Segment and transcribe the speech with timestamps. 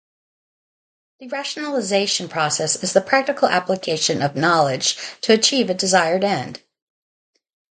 [1.19, 6.63] The rationalization process is the practical application of knowledge to achieve a desired end.